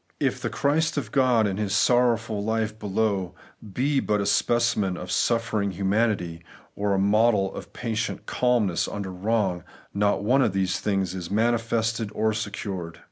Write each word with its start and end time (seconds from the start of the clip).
If 0.19 0.41
the 0.41 0.49
Christ 0.49 0.97
of 0.97 1.11
God, 1.11 1.45
in 1.45 1.57
His 1.57 1.75
sorrowful 1.75 2.43
life 2.43 2.79
below, 2.79 3.35
be 3.71 3.99
but 3.99 4.19
a 4.19 4.25
specimen 4.25 4.97
of 4.97 5.11
suffer 5.11 5.61
ing 5.61 5.69
humanity, 5.73 6.43
or 6.75 6.95
a 6.95 6.97
model 6.97 7.53
of 7.53 7.71
patient 7.71 8.25
calmness 8.25 8.87
under 8.87 9.11
wrong, 9.11 9.63
not 9.93 10.23
one 10.23 10.41
of 10.41 10.53
these 10.53 10.79
things 10.79 11.13
is 11.13 11.29
manifested 11.29 12.09
or 12.15 12.33
secured. 12.33 12.97